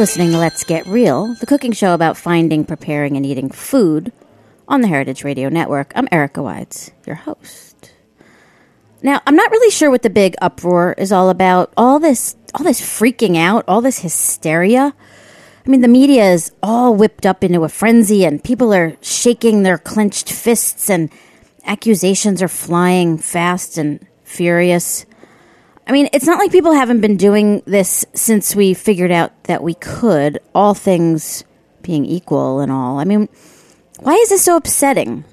[0.00, 4.10] Listening to Let's Get Real, the cooking show about finding, preparing, and eating food
[4.66, 5.92] on the Heritage Radio Network.
[5.94, 7.92] I'm Erica Wides, your host.
[9.02, 11.74] Now, I'm not really sure what the big uproar is all about.
[11.76, 14.94] All this, all this freaking out, all this hysteria.
[15.66, 19.64] I mean, the media is all whipped up into a frenzy, and people are shaking
[19.64, 21.10] their clenched fists, and
[21.66, 25.04] accusations are flying fast and furious.
[25.90, 29.60] I mean, it's not like people haven't been doing this since we figured out that
[29.60, 31.42] we could, all things
[31.82, 33.00] being equal and all.
[33.00, 33.28] I mean,
[33.98, 35.24] why is this so upsetting?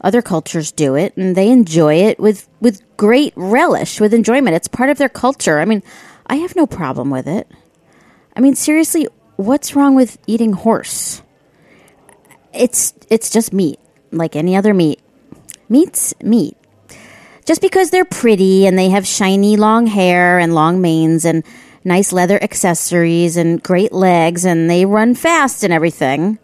[0.00, 4.56] Other cultures do it and they enjoy it with, with great relish, with enjoyment.
[4.56, 5.60] It's part of their culture.
[5.60, 5.82] I mean,
[6.26, 7.46] I have no problem with it.
[8.34, 11.20] I mean, seriously, what's wrong with eating horse?
[12.54, 13.78] It's it's just meat,
[14.10, 15.02] like any other meat.
[15.68, 16.56] Meat's meat
[17.48, 21.42] just because they're pretty and they have shiny long hair and long manes and
[21.82, 26.38] nice leather accessories and great legs and they run fast and everything.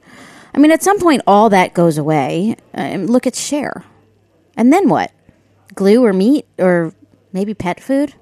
[0.55, 2.57] I mean, at some point, all that goes away.
[2.73, 3.85] Uh, look at Cher.
[4.57, 5.13] And then what?
[5.75, 6.95] Glue or meat or
[7.35, 8.15] maybe pet food?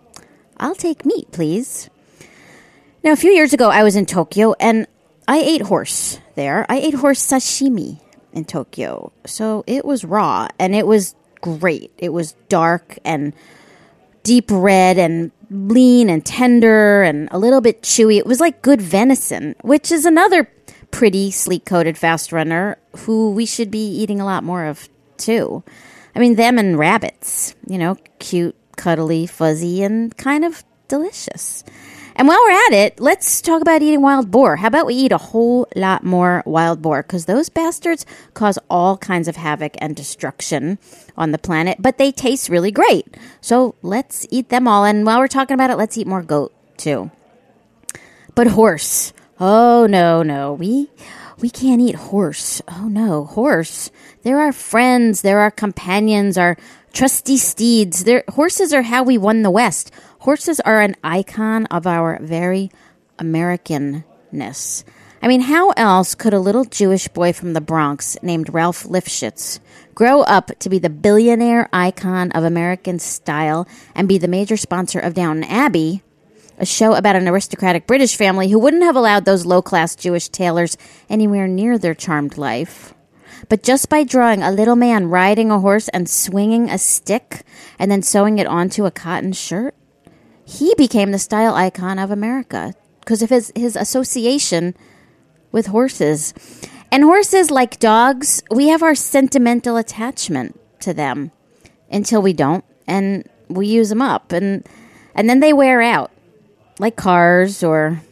[0.56, 1.88] I'll take meat, please.
[3.04, 4.88] Now, a few years ago, I was in Tokyo and
[5.28, 6.66] I ate horse there.
[6.68, 8.00] I ate horse sashimi
[8.32, 9.12] in Tokyo.
[9.24, 11.92] So it was raw and it was great.
[11.98, 13.34] It was dark and
[14.22, 18.16] deep red and lean and tender and a little bit chewy.
[18.16, 20.50] It was like good venison, which is another
[20.90, 24.88] pretty sleek coated fast runner who we should be eating a lot more of
[25.18, 25.62] too.
[26.14, 31.64] I mean, them and rabbits, you know, cute, cuddly, fuzzy, and kind of delicious.
[32.14, 34.56] And while we're at it, let's talk about eating wild boar.
[34.56, 37.02] How about we eat a whole lot more wild boar?
[37.02, 40.78] Because those bastards cause all kinds of havoc and destruction
[41.16, 43.06] on the planet, but they taste really great.
[43.40, 44.84] So let's eat them all.
[44.84, 47.10] And while we're talking about it, let's eat more goat too.
[48.34, 49.12] But horse.
[49.40, 50.52] Oh, no, no.
[50.52, 50.90] We.
[51.40, 52.62] We can't eat horse.
[52.68, 53.90] Oh no, horse.
[54.22, 55.22] They're our friends.
[55.22, 56.56] They're our companions, our
[56.92, 58.04] trusty steeds.
[58.04, 59.90] They're, horses are how we won the West.
[60.22, 62.70] Horses are an icon of our very
[63.18, 64.84] Americanness.
[65.20, 69.58] I mean, how else could a little Jewish boy from the Bronx named Ralph Lifshitz
[69.96, 73.66] grow up to be the billionaire icon of American style
[73.96, 76.04] and be the major sponsor of Downton Abbey,
[76.56, 80.28] a show about an aristocratic British family who wouldn't have allowed those low class Jewish
[80.28, 80.78] tailors
[81.10, 82.94] anywhere near their charmed life?
[83.48, 87.42] But just by drawing a little man riding a horse and swinging a stick
[87.76, 89.74] and then sewing it onto a cotton shirt,
[90.44, 94.74] he became the style icon of America because of his, his association
[95.50, 96.34] with horses.
[96.90, 101.30] And horses, like dogs, we have our sentimental attachment to them
[101.90, 102.64] until we don't.
[102.86, 104.66] And we use them up, and
[105.14, 106.10] and then they wear out,
[106.78, 108.02] like cars or.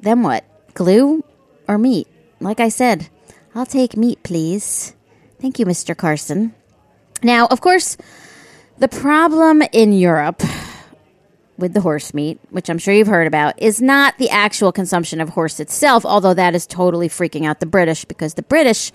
[0.00, 0.44] Then what?
[0.74, 1.24] Glue
[1.68, 2.08] or meat?
[2.40, 3.08] Like I said,
[3.54, 4.94] I'll take meat, please.
[5.40, 5.96] Thank you, Mr.
[5.96, 6.54] Carson.
[7.22, 7.96] Now, of course,
[8.78, 10.42] the problem in Europe
[11.58, 15.20] with the horse meat, which I'm sure you've heard about, is not the actual consumption
[15.20, 18.92] of horse itself, although that is totally freaking out the British because the British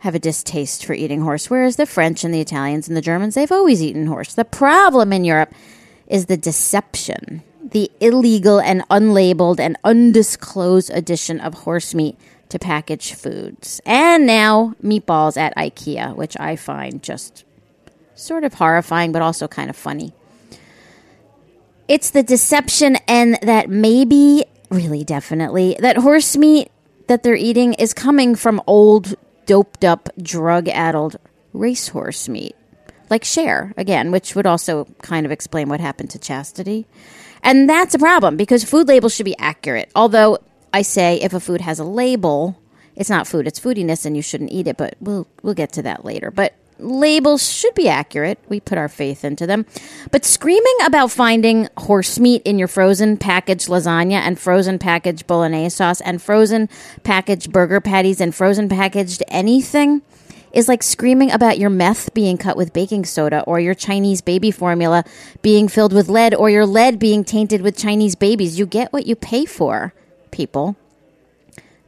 [0.00, 3.34] have a distaste for eating horse, whereas the French and the Italians and the Germans,
[3.34, 4.34] they've always eaten horse.
[4.34, 5.54] The problem in Europe
[6.06, 12.16] is the deception, the illegal and unlabeled and undisclosed addition of horse meat
[12.50, 13.80] to packaged foods.
[13.84, 17.44] And now meatballs at IKEA, which I find just
[18.14, 20.12] sort of horrifying, but also kind of funny.
[21.88, 26.70] It's the deception and that maybe, really definitely, that horse meat
[27.06, 29.14] that they're eating is coming from old,
[29.46, 31.16] doped up, drug addled
[31.52, 32.56] racehorse meat.
[33.08, 36.86] Like Cher, again, which would also kind of explain what happened to Chastity.
[37.42, 39.92] And that's a problem because food labels should be accurate.
[39.94, 40.38] Although
[40.72, 42.60] I say if a food has a label,
[42.96, 45.82] it's not food, it's foodiness and you shouldn't eat it, but we'll we'll get to
[45.82, 46.32] that later.
[46.32, 48.38] But labels should be accurate.
[48.48, 49.66] We put our faith into them.
[50.10, 55.76] But screaming about finding horse meat in your frozen packaged lasagna and frozen packaged bolognese
[55.76, 56.68] sauce and frozen
[57.02, 60.02] packaged burger patties and frozen packaged anything
[60.52, 64.50] is like screaming about your meth being cut with baking soda or your Chinese baby
[64.50, 65.04] formula
[65.42, 68.58] being filled with lead or your lead being tainted with Chinese babies.
[68.58, 69.92] You get what you pay for,
[70.30, 70.76] people.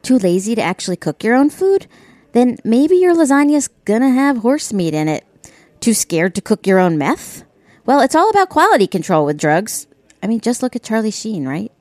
[0.03, 1.87] Too lazy to actually cook your own food?
[2.33, 5.25] Then maybe your lasagna's gonna have horse meat in it.
[5.79, 7.43] Too scared to cook your own meth?
[7.85, 9.87] Well, it's all about quality control with drugs.
[10.21, 11.71] I mean, just look at Charlie Sheen, right?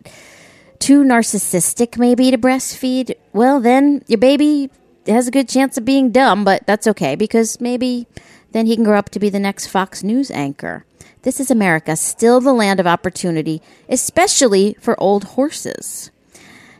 [0.79, 3.15] Too narcissistic, maybe, to breastfeed?
[3.33, 4.71] Well, then your baby
[5.07, 8.07] has a good chance of being dumb, but that's okay because maybe
[8.53, 10.85] then he can grow up to be the next Fox News anchor.
[11.23, 16.11] This is America, still the land of opportunity, especially for old horses.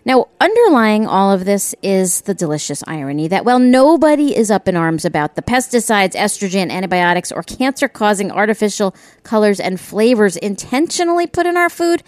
[0.09, 4.75] Now, underlying all of this is the delicious irony that while nobody is up in
[4.75, 11.45] arms about the pesticides, estrogen, antibiotics, or cancer causing artificial colors and flavors intentionally put
[11.45, 12.03] in our food,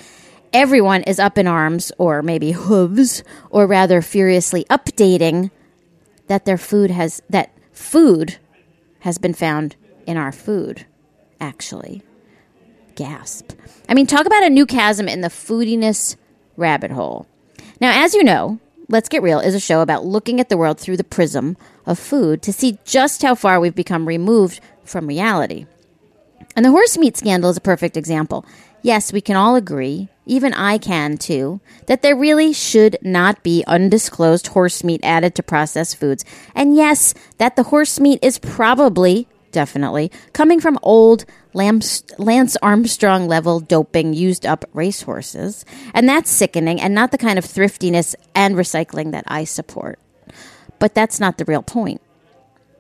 [0.51, 5.51] everyone is up in arms, or maybe hooves, or rather furiously updating
[6.27, 8.39] that their food has, that food
[9.01, 9.77] has been found
[10.07, 10.87] in our food,
[11.39, 12.01] actually.
[12.95, 13.53] Gasp.
[13.91, 16.17] I mean, talk about a new chasm in the foodiness
[16.57, 17.27] rabbit hole.
[17.81, 20.79] Now, as you know, Let's Get Real is a show about looking at the world
[20.79, 21.57] through the prism
[21.87, 25.65] of food to see just how far we've become removed from reality.
[26.55, 28.45] And the horse meat scandal is a perfect example.
[28.83, 33.65] Yes, we can all agree, even I can too, that there really should not be
[33.67, 36.25] undisclosed horse meat added to processed foods.
[36.55, 43.61] And yes, that the horse meat is probably definitely, coming from old Lance Armstrong level
[43.61, 45.65] doping used up racehorses.
[45.95, 49.99] And that's sickening and not the kind of thriftiness and recycling that I support.
[50.79, 52.01] But that's not the real point.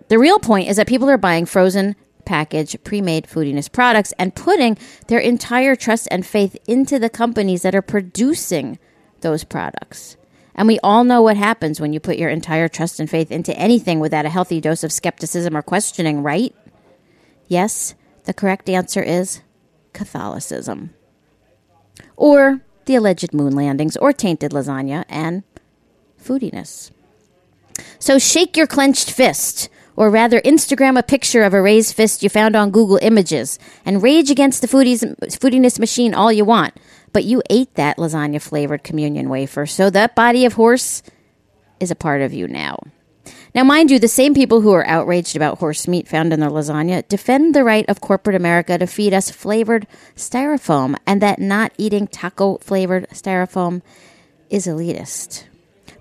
[0.09, 4.79] The real point is that people are buying frozen packaged, pre-made foodiness products and putting
[5.09, 8.79] their entire trust and faith into the companies that are producing
[9.21, 10.17] those products.
[10.55, 13.57] And we all know what happens when you put your entire trust and faith into
[13.57, 16.55] anything without a healthy dose of skepticism or questioning, right?
[17.47, 17.95] Yes,
[18.25, 19.43] the correct answer is
[19.93, 20.95] Catholicism.
[22.17, 25.43] Or the alleged moon landings, or tainted lasagna, and
[26.23, 26.91] foodiness.
[27.99, 32.29] So shake your clenched fist, or rather Instagram a picture of a raised fist you
[32.29, 35.03] found on Google Images, and rage against the foodies,
[35.39, 36.75] foodiness machine all you want
[37.13, 41.03] but you ate that lasagna flavored communion wafer, so that body of horse
[41.79, 42.79] is a part of you now.
[43.55, 46.51] Now, mind you, the same people who are outraged about horse meat found in their
[46.51, 51.73] lasagna defend the right of corporate America to feed us flavored styrofoam, and that not
[51.77, 53.83] eating taco flavored styrofoam
[54.49, 55.45] is elitist.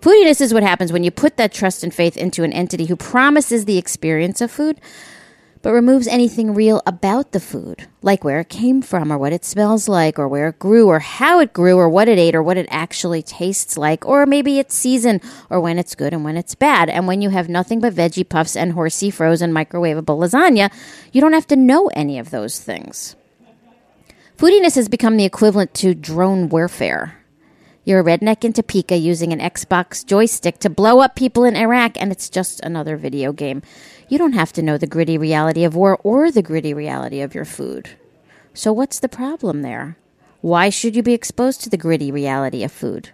[0.02, 2.96] Foodiness is what happens when you put that trust and faith into an entity who
[2.96, 4.80] promises the experience of food,
[5.62, 9.44] but removes anything real about the food, like where it came from, or what it
[9.44, 12.42] smells like, or where it grew, or how it grew, or what it ate, or
[12.42, 16.38] what it actually tastes like, or maybe its season, or when it's good and when
[16.38, 16.90] it's bad.
[16.90, 20.72] And when you have nothing but veggie puffs and horsey frozen microwavable lasagna,
[21.12, 23.16] you don't have to know any of those things.
[24.38, 27.18] Foodiness has become the equivalent to drone warfare.
[27.84, 32.00] You're a redneck in Topeka using an Xbox joystick to blow up people in Iraq,
[32.00, 33.64] and it's just another video game.
[34.10, 37.36] You don't have to know the gritty reality of war or the gritty reality of
[37.36, 37.92] your food.
[38.56, 39.98] So, what's the problem there?
[40.42, 43.12] Why should you be exposed to the gritty reality of food?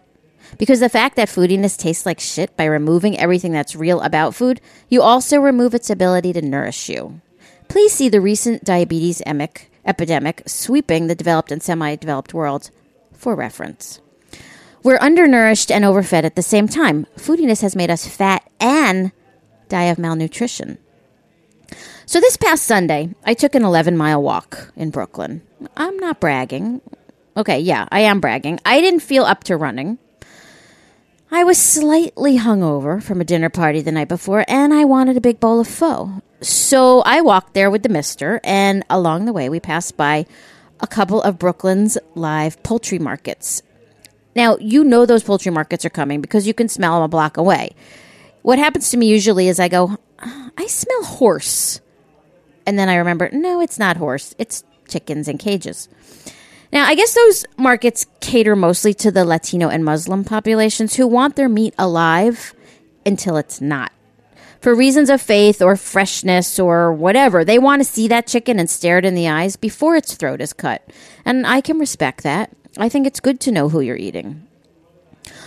[0.57, 4.61] Because the fact that foodiness tastes like shit by removing everything that's real about food,
[4.87, 7.19] you also remove its ability to nourish you.
[7.67, 12.69] please see the recent diabetes emic, epidemic sweeping the developed and semi developed world
[13.11, 13.99] for reference.
[14.81, 17.05] We're undernourished and overfed at the same time.
[17.17, 19.11] Foodiness has made us fat and
[19.67, 20.77] die of malnutrition.
[22.07, 25.41] So this past Sunday, I took an 11 mile walk in Brooklyn.
[25.75, 26.81] I'm not bragging.
[27.35, 28.59] Okay, yeah, I am bragging.
[28.63, 29.97] I didn't feel up to running.
[31.31, 35.21] I was slightly hungover from a dinner party the night before, and I wanted a
[35.21, 36.21] big bowl of pho.
[36.41, 40.27] So I walked there with the mister, and along the way, we passed by
[40.79, 43.63] a couple of Brooklyn's live poultry markets.
[44.35, 47.37] Now, you know those poultry markets are coming because you can smell them a block
[47.37, 47.73] away.
[48.43, 51.81] What happens to me usually is I go, I smell horse.
[52.65, 55.87] And then I remember, no, it's not horse, it's chickens in cages.
[56.71, 61.35] Now, I guess those markets cater mostly to the Latino and Muslim populations who want
[61.35, 62.53] their meat alive
[63.05, 63.91] until it's not.
[64.59, 68.69] For reasons of faith or freshness or whatever, they want to see that chicken and
[68.69, 70.81] stare it in the eyes before its throat is cut.
[71.23, 72.51] And I can respect that.
[72.77, 74.47] I think it's good to know who you're eating.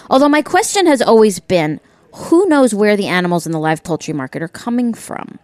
[0.09, 1.81] Although my question has always been
[2.15, 5.39] who knows where the animals in the live poultry market are coming from?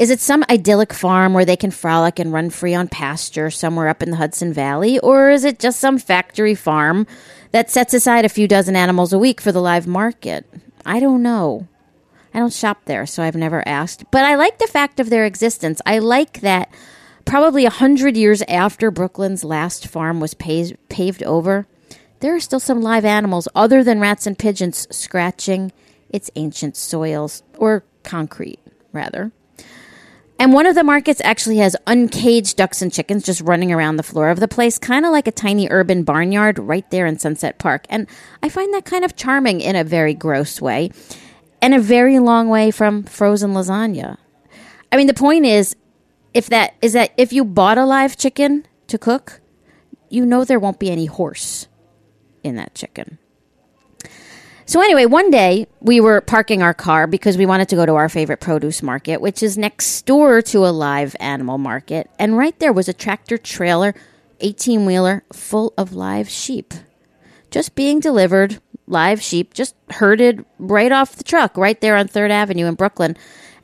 [0.00, 3.86] Is it some idyllic farm where they can frolic and run free on pasture somewhere
[3.86, 4.98] up in the Hudson Valley?
[4.98, 7.06] Or is it just some factory farm
[7.50, 10.46] that sets aside a few dozen animals a week for the live market?
[10.86, 11.68] I don't know.
[12.32, 14.10] I don't shop there, so I've never asked.
[14.10, 15.82] But I like the fact of their existence.
[15.84, 16.72] I like that
[17.26, 21.66] probably a hundred years after Brooklyn's last farm was paved, paved over,
[22.20, 25.72] there are still some live animals other than rats and pigeons scratching
[26.08, 28.60] its ancient soils, or concrete,
[28.92, 29.32] rather.
[30.40, 34.02] And one of the markets actually has uncaged ducks and chickens just running around the
[34.02, 37.58] floor of the place, kind of like a tiny urban barnyard right there in Sunset
[37.58, 37.84] Park.
[37.90, 38.08] And
[38.42, 40.92] I find that kind of charming in a very gross way
[41.60, 44.16] and a very long way from frozen lasagna.
[44.90, 45.76] I mean, the point is,
[46.32, 49.42] if that is that if you bought a live chicken to cook,
[50.08, 51.68] you know there won't be any horse
[52.42, 53.18] in that chicken.
[54.70, 57.96] So, anyway, one day we were parking our car because we wanted to go to
[57.96, 62.08] our favorite produce market, which is next door to a live animal market.
[62.20, 63.96] And right there was a tractor trailer,
[64.38, 66.72] 18 wheeler, full of live sheep.
[67.50, 72.30] Just being delivered, live sheep, just herded right off the truck, right there on 3rd
[72.30, 73.16] Avenue in Brooklyn,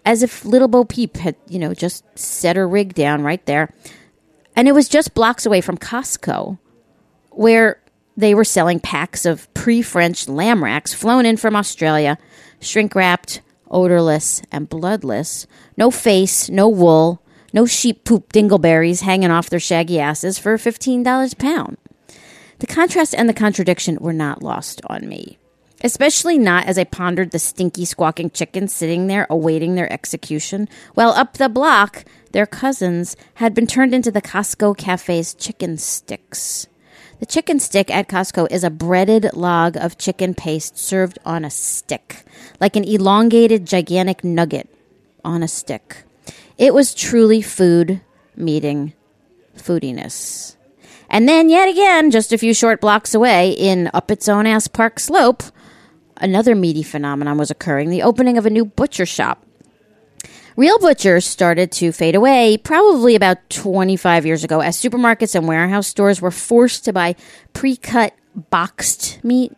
[0.05, 3.73] as if little Bo Peep had, you know, just set her rig down right there.
[4.57, 6.59] And it was just blocks away from Costco,
[7.31, 7.81] where
[8.17, 12.19] they were selling packs of pre French lamb racks flown in from Australia,
[12.61, 15.47] shrink wrapped, odorless, and bloodless.
[15.77, 21.33] No face, no wool, no sheep poop dingleberries hanging off their shaggy asses for $15
[21.33, 21.77] a pound.
[22.59, 25.39] The contrast and the contradiction were not lost on me,
[25.85, 31.11] especially not as I pondered the stinky, squawking chickens sitting there awaiting their execution, while
[31.11, 36.67] up the block, their cousins had been turned into the Costco cafe's chicken sticks.
[37.19, 41.51] The chicken stick at Costco is a breaded log of chicken paste served on a
[41.51, 42.25] stick,
[42.61, 44.69] like an elongated, gigantic nugget
[45.25, 46.05] on a stick.
[46.59, 48.03] It was truly food
[48.37, 48.93] meeting
[49.57, 50.57] foodiness.
[51.09, 54.69] And then, yet again, just a few short blocks away in Up Its Own Ass
[54.69, 55.43] Park Slope,
[56.19, 59.46] another meaty phenomenon was occurring the opening of a new butcher shop
[60.57, 65.87] Real butchers started to fade away probably about 25 years ago as supermarkets and warehouse
[65.87, 67.15] stores were forced to buy
[67.53, 69.53] pre cut boxed meat.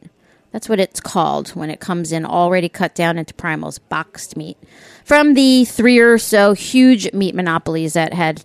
[0.51, 4.57] That's what it's called when it comes in already cut down into primals, boxed meat.
[5.05, 8.45] From the three or so huge meat monopolies that had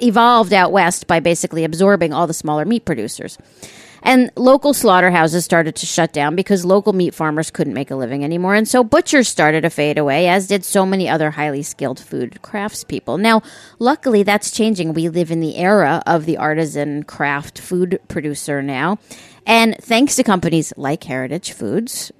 [0.00, 3.36] evolved out west by basically absorbing all the smaller meat producers.
[4.04, 8.22] And local slaughterhouses started to shut down because local meat farmers couldn't make a living
[8.22, 8.54] anymore.
[8.54, 12.38] And so butchers started to fade away, as did so many other highly skilled food
[12.42, 13.18] craftspeople.
[13.18, 13.42] Now,
[13.78, 14.92] luckily, that's changing.
[14.92, 18.98] We live in the era of the artisan craft food producer now.
[19.46, 22.12] And thanks to companies like Heritage Foods,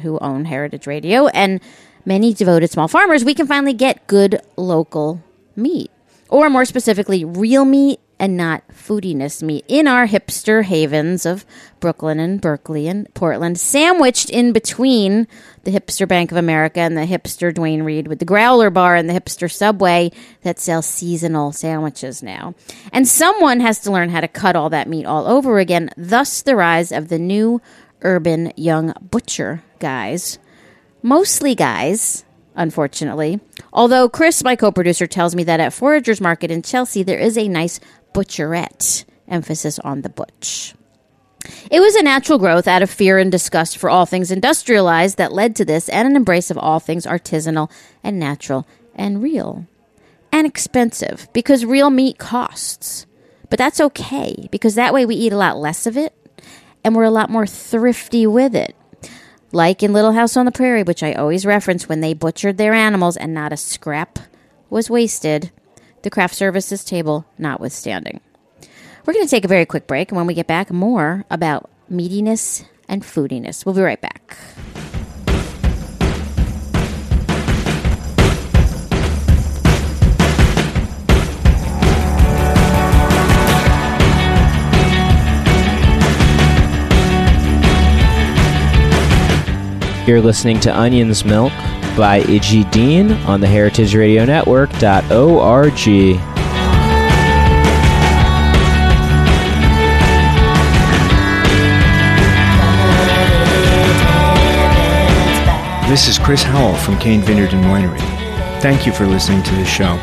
[0.00, 1.60] who own Heritage Radio, and
[2.04, 5.22] many devoted small farmers, we can finally get good local
[5.56, 5.90] meat.
[6.28, 11.44] Or more specifically, real meat and not foodiness meat in our hipster havens of
[11.80, 15.26] Brooklyn and Berkeley and Portland, sandwiched in between
[15.64, 19.10] the hipster Bank of America and the hipster Duane Reade with the Growler Bar and
[19.10, 20.12] the hipster Subway
[20.42, 22.54] that sells seasonal sandwiches now.
[22.92, 26.42] And someone has to learn how to cut all that meat all over again, thus
[26.42, 27.60] the rise of the new
[28.02, 30.38] urban young butcher guys.
[31.02, 32.24] Mostly guys,
[32.54, 33.40] unfortunately.
[33.72, 37.36] Although Chris, my co producer, tells me that at Forager's Market in Chelsea, there is
[37.36, 37.80] a nice
[38.12, 40.74] butcherette, emphasis on the butch.
[41.70, 45.32] It was a natural growth out of fear and disgust for all things industrialized that
[45.32, 47.70] led to this and an embrace of all things artisanal
[48.04, 49.66] and natural and real.
[50.32, 53.06] and expensive because real meat costs.
[53.50, 56.14] But that's okay because that way we eat a lot less of it
[56.82, 58.74] and we're a lot more thrifty with it.
[59.52, 62.72] Like in Little House on the Prairie, which I always reference when they butchered their
[62.72, 64.18] animals and not a scrap
[64.70, 65.50] was wasted,
[66.02, 68.20] the craft services table notwithstanding.
[69.04, 71.70] We're going to take a very quick break, and when we get back, more about
[71.90, 73.66] meatiness and foodiness.
[73.66, 74.36] We'll be right back.
[90.06, 91.52] You're listening to Onions Milk
[91.96, 95.74] by Iggy Dean on the Heritage Radio Network.org.
[105.88, 108.00] This is Chris Howell from Cain Vineyard and Winery.
[108.62, 109.94] Thank you for listening to this show.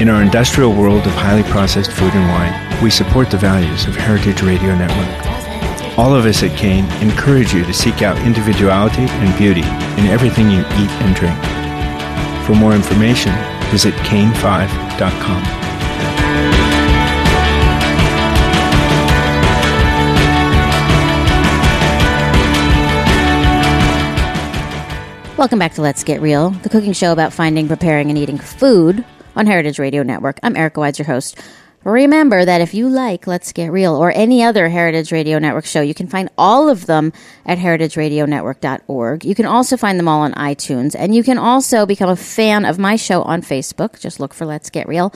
[0.00, 3.94] In our industrial world of highly processed food and wine, we support the values of
[3.94, 5.31] Heritage Radio Network.
[5.98, 9.60] All of us at Cain encourage you to seek out individuality and beauty
[10.00, 11.38] in everything you eat and drink.
[12.46, 13.32] For more information,
[13.70, 15.42] visit cain5.com.
[25.36, 29.04] Welcome back to Let's Get Real, the cooking show about finding, preparing, and eating food
[29.36, 30.38] on Heritage Radio Network.
[30.42, 31.38] I'm Erica Wides, your host.
[31.84, 35.80] Remember that if you like Let's Get Real or any other Heritage Radio Network show,
[35.80, 37.12] you can find all of them
[37.44, 39.24] at heritageradionetwork.org.
[39.24, 42.64] You can also find them all on iTunes, and you can also become a fan
[42.64, 43.98] of my show on Facebook.
[44.00, 45.12] Just look for Let's Get Real.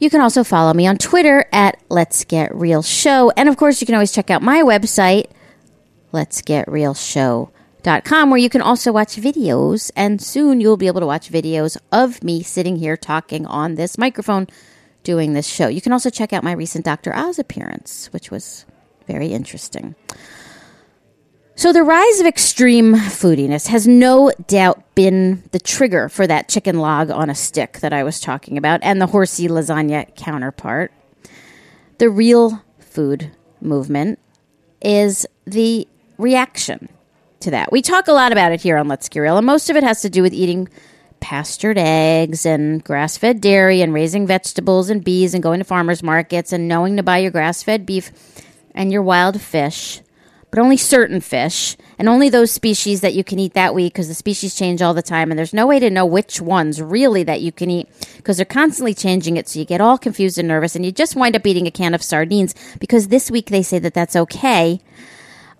[0.00, 3.30] You can also follow me on Twitter at Let's Get Real Show.
[3.36, 5.30] And of course, you can always check out my website,
[6.10, 7.52] Let's Get Real Show
[8.04, 11.76] com, where you can also watch videos and soon you'll be able to watch videos
[11.90, 14.46] of me sitting here talking on this microphone
[15.02, 15.68] doing this show.
[15.68, 17.14] You can also check out my recent Dr.
[17.14, 18.66] Oz appearance, which was
[19.06, 19.94] very interesting.
[21.54, 26.78] So, the rise of extreme foodiness has no doubt been the trigger for that chicken
[26.78, 30.92] log on a stick that I was talking about and the horsey lasagna counterpart.
[31.98, 34.18] The real food movement
[34.80, 35.86] is the
[36.16, 36.88] reaction
[37.40, 37.70] to that.
[37.70, 39.84] We talk a lot about it here on Let's Get Real, and most of it
[39.84, 40.68] has to do with eating
[41.22, 46.02] pastured eggs and grass fed dairy and raising vegetables and bees and going to farmers
[46.02, 48.10] markets and knowing to buy your grass fed beef
[48.74, 50.02] and your wild fish,
[50.50, 54.08] but only certain fish and only those species that you can eat that week because
[54.08, 57.22] the species change all the time and there's no way to know which ones really
[57.22, 60.48] that you can eat because they're constantly changing it so you get all confused and
[60.48, 63.62] nervous and you just wind up eating a can of sardines because this week they
[63.62, 64.80] say that that's okay.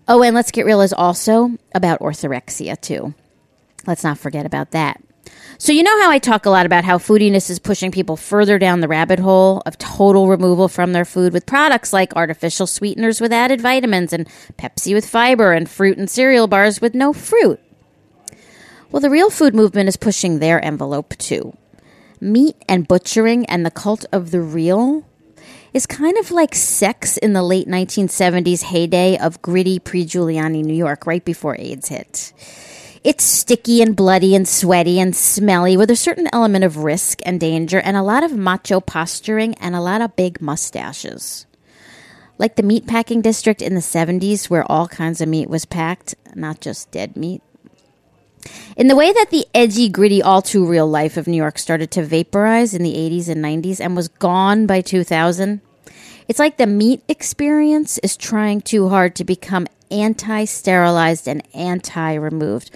[0.08, 3.14] Oh, and let's get real is also about orthorexia too.
[3.86, 5.00] Let's not forget about that.
[5.58, 8.58] So, you know how I talk a lot about how foodiness is pushing people further
[8.58, 13.20] down the rabbit hole of total removal from their food with products like artificial sweeteners
[13.20, 14.28] with added vitamins and
[14.58, 17.60] Pepsi with fiber and fruit and cereal bars with no fruit?
[18.90, 21.56] Well, the real food movement is pushing their envelope too.
[22.20, 25.04] Meat and butchering and the cult of the real
[25.72, 30.74] is kind of like sex in the late 1970s heyday of gritty pre Giuliani New
[30.74, 32.32] York, right before AIDS hit.
[33.04, 37.40] It's sticky and bloody and sweaty and smelly with a certain element of risk and
[37.40, 41.44] danger and a lot of macho posturing and a lot of big mustaches.
[42.38, 46.60] Like the meatpacking district in the 70s where all kinds of meat was packed, not
[46.60, 47.42] just dead meat.
[48.76, 51.90] In the way that the edgy, gritty, all too real life of New York started
[51.92, 55.60] to vaporize in the 80s and 90s and was gone by 2000,
[56.28, 62.14] it's like the meat experience is trying too hard to become anti sterilized and anti
[62.14, 62.70] removed.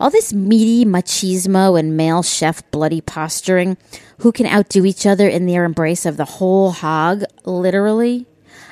[0.00, 3.76] All this meaty machismo and male chef bloody posturing,
[4.18, 8.26] who can outdo each other in their embrace of the whole hog, literally.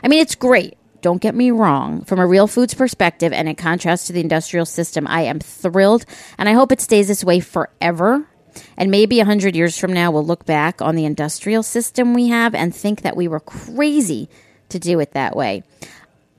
[0.04, 0.76] I mean, it's great.
[1.00, 2.04] Don't get me wrong.
[2.04, 6.04] From a real foods perspective and in contrast to the industrial system, I am thrilled
[6.38, 8.28] and I hope it stays this way forever.
[8.76, 12.28] And maybe a 100 years from now, we'll look back on the industrial system we
[12.28, 14.28] have and think that we were crazy
[14.70, 15.62] to do it that way.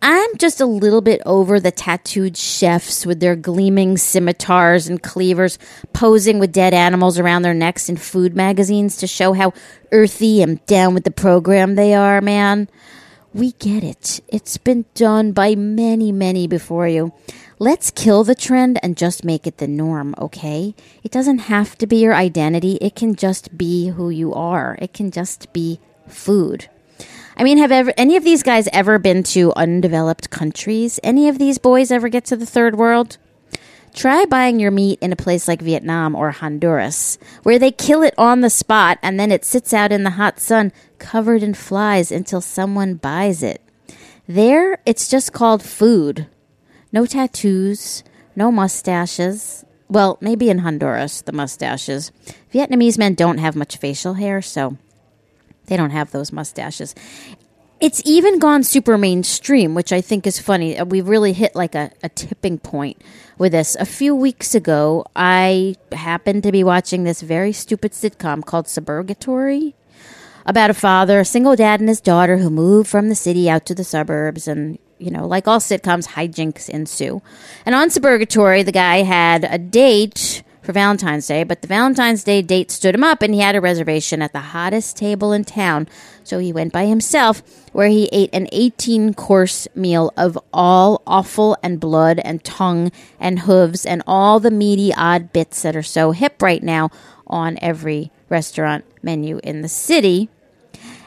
[0.01, 5.57] I'm just a little bit over the tattooed chefs with their gleaming scimitars and cleavers
[5.91, 9.53] posing with dead animals around their necks in food magazines to show how
[9.91, 12.69] earthy and down with the program they are, man.
[13.33, 14.21] We get it.
[14.27, 17.11] It's been done by many, many before you.
[17.59, 20.75] Let's kill the trend and just make it the norm, okay?
[21.03, 22.77] It doesn't have to be your identity.
[22.81, 24.77] It can just be who you are.
[24.79, 26.69] It can just be food.
[27.39, 30.99] I mean, have ever, any of these guys ever been to undeveloped countries?
[31.03, 33.19] Any of these boys ever get to the third world?
[33.93, 38.15] Try buying your meat in a place like Vietnam or Honduras, where they kill it
[38.17, 42.11] on the spot and then it sits out in the hot sun covered in flies
[42.11, 43.61] until someone buys it.
[44.27, 46.25] There, it's just called food.
[46.91, 48.03] No tattoos,
[48.35, 49.63] no mustaches.
[49.87, 52.11] Well, maybe in Honduras, the mustaches.
[52.51, 54.77] Vietnamese men don't have much facial hair, so
[55.67, 56.95] they don't have those mustaches.
[57.79, 60.77] It's even gone super mainstream, which I think is funny.
[60.77, 62.99] Uh, We've really hit like a, a tipping point
[63.37, 63.75] with this.
[63.75, 69.73] A few weeks ago, I happened to be watching this very stupid sitcom called Suburgatory
[70.47, 73.65] about a father, a single dad, and his daughter who moved from the city out
[73.67, 74.47] to the suburbs.
[74.47, 77.21] And, you know, like all sitcoms, hijinks ensue.
[77.65, 82.41] And on Suburgatory, the guy had a date for Valentine's Day, but the Valentine's Day
[82.41, 85.87] date stood him up and he had a reservation at the hottest table in town.
[86.25, 91.55] So he went by himself, where he ate an 18 course meal of all offal
[91.63, 96.11] and blood and tongue and hooves and all the meaty odd bits that are so
[96.11, 96.89] hip right now
[97.27, 100.27] on every restaurant menu in the city.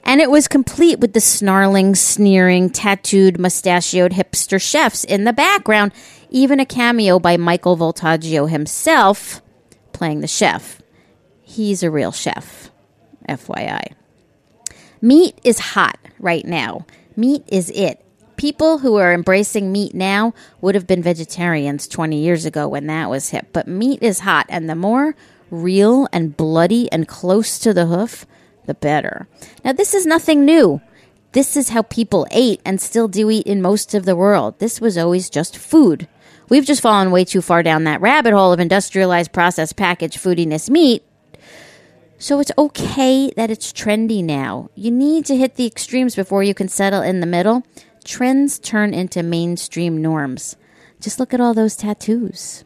[0.05, 5.93] And it was complete with the snarling, sneering, tattooed, mustachioed hipster chefs in the background,
[6.31, 9.43] even a cameo by Michael Voltaggio himself
[10.01, 10.81] playing the chef.
[11.43, 12.71] He's a real chef,
[13.29, 13.93] FYI.
[15.03, 16.87] Meat is hot right now.
[17.17, 18.03] Meat is it.
[18.37, 20.33] People who are embracing meat now
[20.63, 23.49] would have been vegetarians 20 years ago when that was hip.
[23.53, 25.15] But meat is hot, and the more
[25.51, 28.25] real and bloody and close to the hoof,
[28.65, 29.29] the better.
[29.63, 30.81] Now, this is nothing new.
[31.33, 34.61] This is how people ate and still do eat in most of the world.
[34.61, 36.09] This was always just food.
[36.51, 40.69] We've just fallen way too far down that rabbit hole of industrialized, processed, packaged foodiness
[40.69, 41.05] meat.
[42.19, 44.69] So it's okay that it's trendy now.
[44.75, 47.63] You need to hit the extremes before you can settle in the middle.
[48.05, 50.57] Trends turn into mainstream norms.
[51.01, 52.65] Just look at all those tattoos.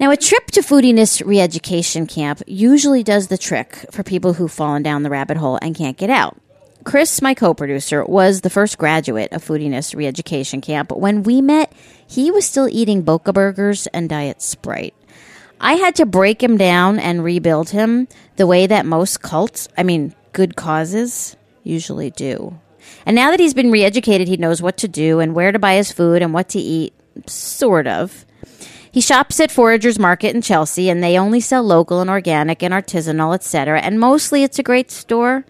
[0.00, 4.52] Now, a trip to foodiness re education camp usually does the trick for people who've
[4.52, 6.36] fallen down the rabbit hole and can't get out.
[6.88, 10.90] Chris, my co producer, was the first graduate of Foodiness Re Education Camp.
[10.90, 11.70] When we met,
[12.06, 14.94] he was still eating Boca Burgers and Diet Sprite.
[15.60, 19.82] I had to break him down and rebuild him the way that most cults, I
[19.82, 22.58] mean, good causes, usually do.
[23.04, 25.58] And now that he's been re educated, he knows what to do and where to
[25.58, 26.94] buy his food and what to eat,
[27.26, 28.24] sort of.
[28.90, 32.72] He shops at Foragers Market in Chelsea, and they only sell local and organic and
[32.72, 33.78] artisanal, etc.
[33.78, 35.44] And mostly it's a great store,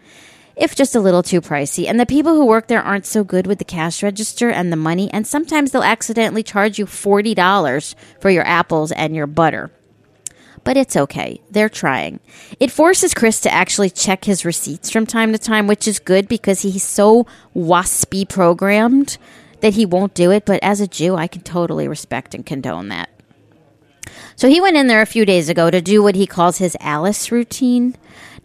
[0.59, 1.89] if just a little too pricey.
[1.89, 4.77] And the people who work there aren't so good with the cash register and the
[4.77, 9.71] money, and sometimes they'll accidentally charge you $40 for your apples and your butter.
[10.65, 11.41] But it's okay.
[11.51, 12.21] They're trying.
[12.61, 16.29] It forces Chris to actually check his receipts from time to time, which is good
[16.29, 19.17] because he's so waspy programmed
[19.61, 20.45] that he won't do it.
[20.45, 23.09] But as a Jew, I can totally respect and condone that.
[24.37, 26.77] So he went in there a few days ago to do what he calls his
[26.81, 27.97] Alice routine.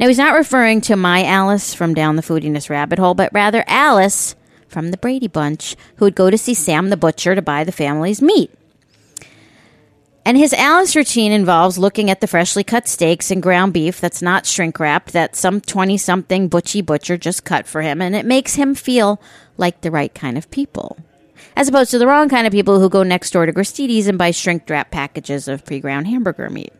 [0.03, 3.63] Now, he's not referring to my Alice from down the foodiness rabbit hole, but rather
[3.67, 4.35] Alice
[4.67, 7.71] from the Brady Bunch, who would go to see Sam the butcher to buy the
[7.71, 8.51] family's meat.
[10.25, 14.21] And his Alice routine involves looking at the freshly cut steaks and ground beef that's
[14.21, 18.25] not shrink wrapped that some 20 something butchy butcher just cut for him, and it
[18.25, 19.21] makes him feel
[19.55, 20.97] like the right kind of people.
[21.55, 24.17] As opposed to the wrong kind of people who go next door to Gristedes and
[24.17, 26.73] buy shrink wrap packages of pre ground hamburger meat.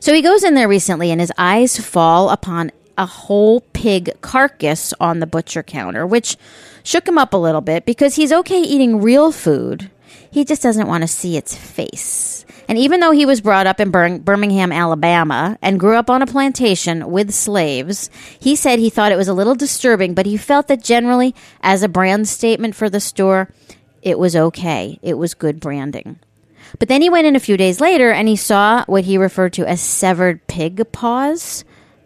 [0.00, 4.94] So he goes in there recently, and his eyes fall upon a whole pig carcass
[4.98, 6.36] on the butcher counter, which
[6.82, 9.90] shook him up a little bit because he's okay eating real food.
[10.30, 12.44] He just doesn't want to see its face.
[12.66, 16.22] And even though he was brought up in Bir- Birmingham, Alabama, and grew up on
[16.22, 18.08] a plantation with slaves,
[18.38, 21.82] he said he thought it was a little disturbing, but he felt that generally, as
[21.82, 23.52] a brand statement for the store,
[24.02, 24.98] it was okay.
[25.02, 26.20] It was good branding.
[26.78, 29.52] But then he went in a few days later and he saw what he referred
[29.54, 31.64] to as severed pig paws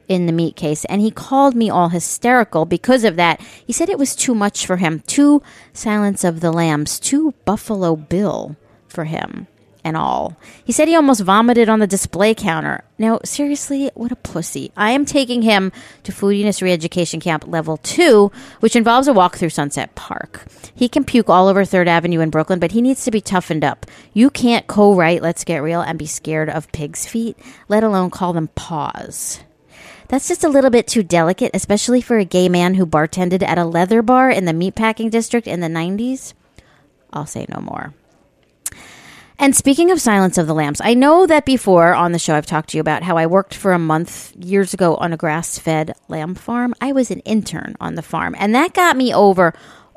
[0.09, 0.85] in the meat case.
[0.87, 3.41] And he called me all hysterical because of that.
[3.67, 5.01] He said it was too much for him.
[5.07, 9.47] Too Silence of the Lambs, too Buffalo Bill for him
[9.85, 10.37] and all.
[10.65, 12.83] He said he almost vomited on the display counter.
[12.99, 14.73] Now, seriously, what a pussy.
[14.77, 15.71] I am taking him
[16.05, 20.47] to Foodiness Reeducation Camp Level 2, which involves a walk through Sunset Park.
[20.75, 23.65] He can puke all over 3rd Avenue in Brooklyn, but he needs to be toughened
[23.65, 23.87] up.
[24.13, 28.11] You can't co write Let's Get Real and be scared of pig's feet, let alone
[28.11, 29.41] call them paws.
[30.09, 33.59] That's just a little bit too delicate, especially for a gay man who bartended at
[33.59, 36.35] a leather bar in the meatpacking district in the 90s.
[37.13, 37.95] I'll say no more.
[39.39, 42.47] And speaking of Silence of the Lambs, I know that before on the show I've
[42.47, 45.59] talked to you about how I worked for a month years ago on a grass
[45.59, 46.75] fed lamb farm.
[46.81, 49.53] I was an intern on the farm, and that got me over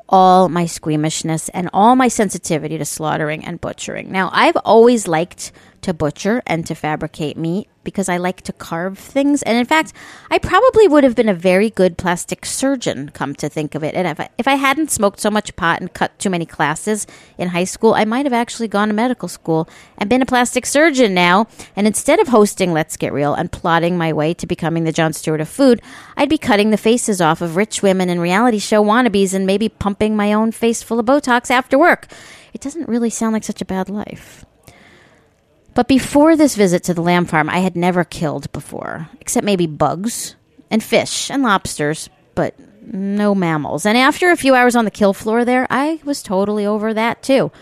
[0.08, 4.10] all my squeamishness and all my sensitivity to slaughtering and butchering.
[4.10, 8.98] Now, I've always liked to butcher and to fabricate meat because I like to carve
[8.98, 9.42] things.
[9.44, 9.94] And in fact,
[10.30, 13.94] I probably would have been a very good plastic surgeon, come to think of it.
[13.94, 17.06] And if I, if I hadn't smoked so much pot and cut too many classes
[17.38, 20.66] in high school, I might have actually gone to medical school and been a plastic
[20.66, 21.46] surgeon now.
[21.76, 25.14] And instead of hosting Let's Get Real and plotting my way to becoming the Jon
[25.14, 25.80] Stewart of food,
[26.14, 29.70] I'd be cutting the faces off of rich women and reality show wannabes and maybe
[29.70, 32.06] pumping my own face full of Botox after work.
[32.52, 34.44] It doesn't really sound like such a bad life.
[35.78, 39.68] But before this visit to the lamb farm, I had never killed before, except maybe
[39.68, 40.34] bugs
[40.72, 43.86] and fish and lobsters, but no mammals.
[43.86, 47.22] And after a few hours on the kill floor there, I was totally over that
[47.22, 47.52] too.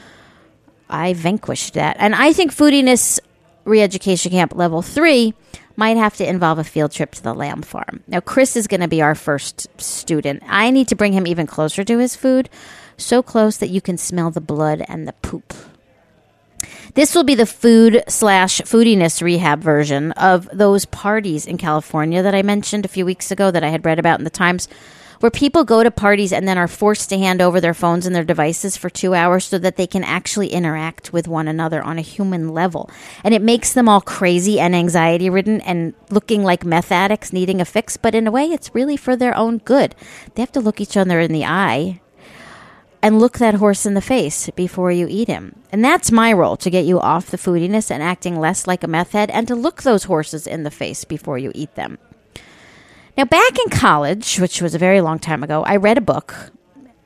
[0.89, 1.99] I vanquished that.
[1.99, 3.21] And I think foodiness
[3.67, 5.35] re-education camp level 3
[5.77, 8.03] might have to involve a field trip to the lamb farm.
[8.07, 10.43] Now Chris is going to be our first student.
[10.49, 12.49] I need to bring him even closer to his food,
[12.97, 15.53] so close that you can smell the blood and the poop.
[16.97, 22.35] This will be the food slash foodiness rehab version of those parties in California that
[22.35, 24.67] I mentioned a few weeks ago that I had read about in the Times,
[25.21, 28.17] where people go to parties and then are forced to hand over their phones and
[28.17, 31.99] their devices for two hours so that they can actually interact with one another on
[31.99, 32.89] a human level.
[33.23, 37.61] And it makes them all crazy and anxiety ridden and looking like meth addicts needing
[37.61, 39.95] a fix, but in a way, it's really for their own good.
[40.35, 42.01] They have to look each other in the eye
[43.07, 45.55] and look that horse in the face before you eat him.
[45.71, 48.89] And that's my role to get you off the foodiness and acting less like a
[48.89, 51.99] meth head and to look those horses in the face before you eat them.
[53.17, 56.51] Now, back in college, which was a very long time ago, I read a book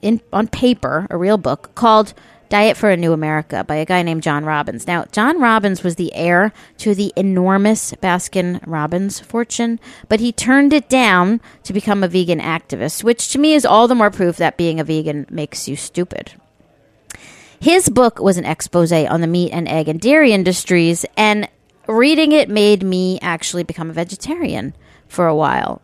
[0.00, 2.14] in, on paper, a real book, called
[2.50, 4.84] Diet for a New America by a guy named John Robbins.
[4.84, 10.72] Now, John Robbins was the heir to the enormous Baskin Robbins fortune, but he turned
[10.72, 14.36] it down to become a vegan activist, which to me is all the more proof
[14.38, 16.32] that being a vegan makes you stupid.
[17.60, 21.48] His book was an expose on the meat and egg and dairy industries, and
[21.86, 24.74] reading it made me actually become a vegetarian
[25.06, 25.80] for a while.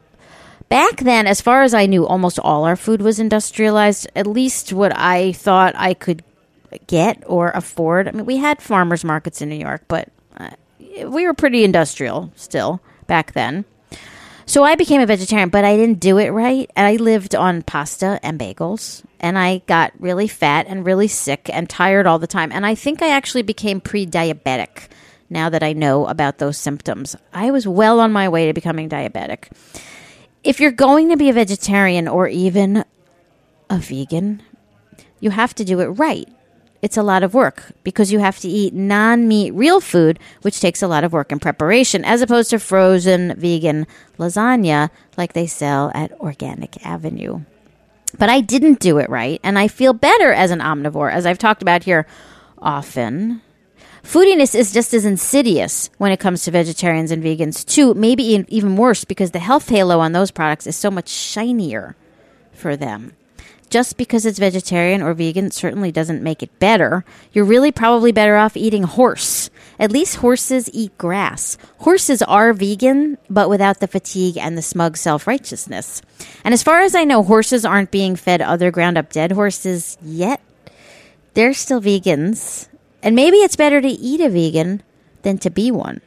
[0.69, 4.73] Back then, as far as I knew, almost all our food was industrialized, at least
[4.73, 6.25] what I thought I could
[6.87, 8.09] get or afford.
[8.09, 10.51] I mean, we had farmers markets in New York, but uh,
[11.07, 13.65] we were pretty industrial still back then.
[14.49, 16.71] So I became a vegetarian, but I didn't do it right.
[16.77, 21.51] And I lived on pasta and bagels, and I got really fat and really sick
[21.53, 22.53] and tired all the time.
[22.53, 24.87] And I think I actually became pre diabetic
[25.29, 27.17] now that I know about those symptoms.
[27.33, 29.51] I was well on my way to becoming diabetic.
[30.45, 32.85] If you're going to be a vegetarian or even
[33.69, 34.43] a vegan,
[35.19, 36.29] you have to do it right
[36.87, 40.61] it's a lot of work because you have to eat non meat real food, which
[40.61, 43.89] takes a lot of work and preparation, as opposed to frozen vegan
[44.21, 47.41] lasagna like they sell at Organic Avenue.
[48.17, 51.41] But I didn't do it right, and I feel better as an omnivore, as I've
[51.41, 52.07] talked about here
[52.57, 53.43] often.
[54.05, 58.77] Foodiness is just as insidious when it comes to vegetarians and vegans, too, maybe even
[58.77, 61.97] worse because the health halo on those products is so much shinier
[62.53, 63.13] for them
[63.71, 67.05] just because it's vegetarian or vegan certainly doesn't make it better.
[67.33, 69.51] You're really probably better off eating horse.
[69.79, 71.59] At least horses eat grass.
[71.79, 76.01] Horses are vegan, but without the fatigue and the smug self righteousness.
[76.45, 79.99] And as far as I know, horses aren't being fed other ground up dead horses
[80.01, 80.41] yet.
[81.35, 82.69] They're still vegans.
[83.03, 84.83] And maybe it's better to eat a vegan
[85.23, 86.01] than to be one.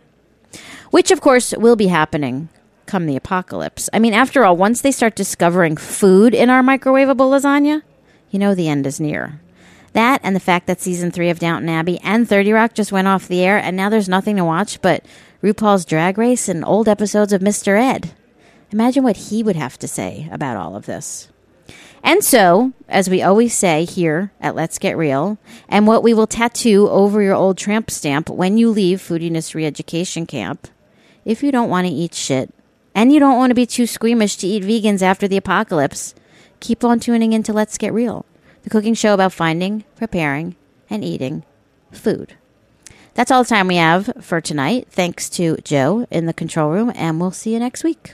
[0.90, 2.50] Which, of course, will be happening
[2.90, 3.90] come the apocalypse.
[3.94, 7.84] I mean, after all, once they start discovering food in our microwavable lasagna,
[8.32, 9.40] you know the end is near.
[9.94, 13.08] That and the fact that season three of Downton Abbey and 30 Rock just went
[13.08, 15.06] off the air, and now there's nothing to watch but
[15.42, 17.80] RuPaul's Drag Race and old episodes of Mr.
[17.80, 18.12] Ed.
[18.72, 21.30] Imagine what he would have to say about all of this.
[22.04, 26.28] And so, as we always say here at Let's Get Real, and what we will
[26.28, 30.68] tattoo over your old tramp stamp when you leave Foodiness Reeducation Camp,
[31.26, 32.54] if you don't want to eat shit,
[32.96, 36.16] and you don't want to be too squeamish to eat vegans after the apocalypse,
[36.60, 38.26] keep on tuning in to Let's Get Real,
[38.64, 40.56] the cooking show about finding, preparing,
[40.90, 41.44] and eating
[41.92, 42.36] food.
[43.14, 44.88] That's all the time we have for tonight.
[44.90, 48.14] Thanks to Joe in the control room, and we'll see you next week.